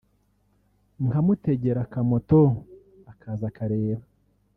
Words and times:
nkamutegera 1.05 1.79
akamoto 1.87 2.39
akaza 3.11 3.45
akareba’’ 3.51 4.05